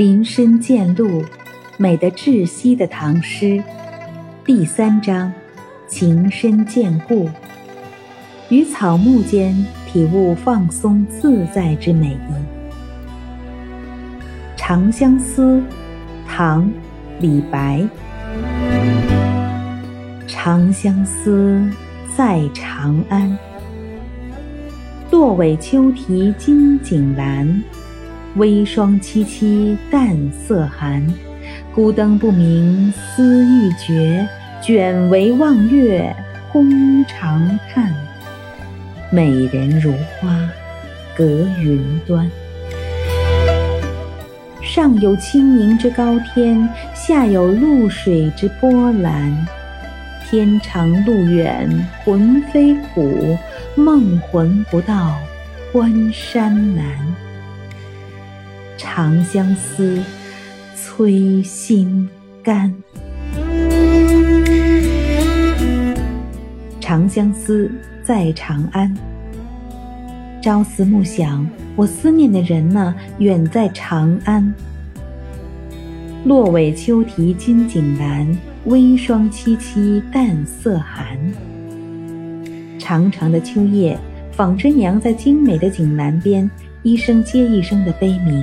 [0.00, 1.22] 林深见鹿，
[1.76, 3.62] 美得窒息的唐诗，
[4.46, 5.30] 第三章，
[5.86, 7.28] 情深见故，
[8.48, 9.54] 于草木间
[9.86, 12.16] 体悟放松自在之美意。
[14.56, 15.58] 《长相思》，
[16.26, 16.64] 唐·
[17.20, 17.86] 李白。
[20.26, 21.62] 长相思，
[22.16, 23.36] 在长安。
[25.10, 27.60] 落尾秋啼金井阑，
[28.36, 31.06] 微霜凄凄淡色寒。
[31.74, 34.26] 孤灯不明思欲绝，
[34.62, 36.14] 卷帷望月
[36.52, 37.92] 空长叹。
[39.10, 40.48] 美人如花
[41.16, 41.24] 隔
[41.60, 42.30] 云端。
[44.62, 49.46] 上有清明之高天，下有渌水之波澜。
[50.28, 51.68] 天长路远
[52.04, 53.36] 魂飞苦，
[53.74, 55.16] 梦魂不到
[55.72, 56.84] 关山难。
[58.82, 60.02] 长相思，
[60.74, 62.08] 催心
[62.42, 62.74] 肝。
[66.80, 67.70] 长相思，
[68.02, 68.96] 在长安。
[70.42, 74.50] 朝思暮想，我思念的人呢，远在长安。
[76.24, 78.34] 落尾秋啼金井阑。
[78.64, 81.18] 微霜凄凄淡色寒。
[82.78, 83.98] 长长的秋夜，
[84.32, 86.50] 纺织娘在精美的井栏边，
[86.82, 88.42] 一声接一声的悲鸣。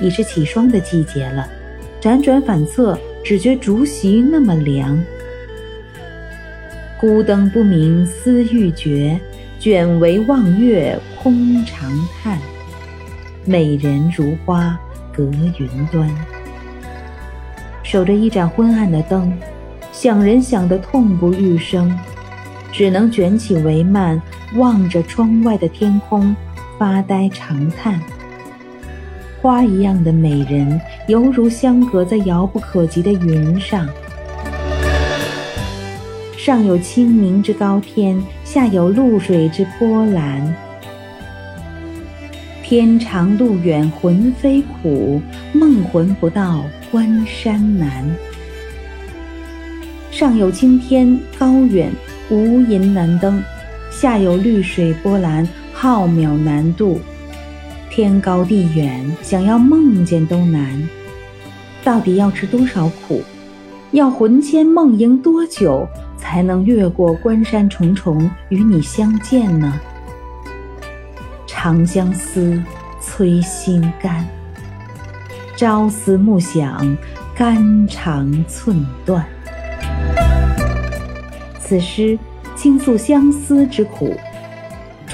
[0.00, 1.48] 已是起霜的季节了，
[2.00, 5.02] 辗转反侧，只觉竹席那么凉。
[7.00, 9.18] 孤灯不明思欲绝，
[9.58, 11.90] 卷帷望月空长
[12.22, 12.38] 叹。
[13.44, 14.78] 美人如花
[15.12, 15.24] 隔
[15.58, 16.10] 云端。
[17.82, 19.32] 守着一盏昏暗的灯，
[19.92, 21.94] 想人想得痛不欲生，
[22.72, 24.20] 只能卷起帷幔，
[24.56, 26.34] 望着窗外的天空，
[26.78, 28.00] 发呆长叹。
[29.44, 33.86] 花一样的美人，犹如相隔在遥不可及的云上。
[36.34, 40.56] 上有清明之高天，下有渌水之波澜。
[42.62, 45.20] 天长路远魂飞苦，
[45.52, 46.64] 梦魂不到。
[46.90, 48.02] 关山难，
[50.10, 51.92] 上有青天高远，
[52.30, 53.42] 无垠难登；
[53.90, 56.98] 下有绿水波澜，浩渺难渡。
[57.94, 60.88] 天高地远，想要梦见都难。
[61.84, 63.22] 到底要吃多少苦？
[63.92, 65.86] 要魂牵梦萦多久，
[66.18, 69.80] 才能越过关山重重与你相见呢？
[71.46, 72.60] 长相思，
[73.00, 74.26] 催心肝。
[75.56, 76.96] 朝思暮想，
[77.32, 79.24] 肝肠寸断。
[81.60, 82.18] 此诗
[82.56, 84.16] 倾诉相思之苦，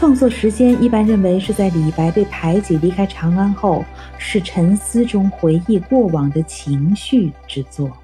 [0.00, 3.84] 创作时间一般认为是在李白被排挤离开长安后，
[4.16, 7.94] 是沉思中回忆过往的情绪之作。